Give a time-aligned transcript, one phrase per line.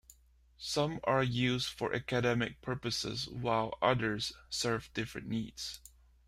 [0.57, 5.79] Some are used for academic purposes, while others serve different needs.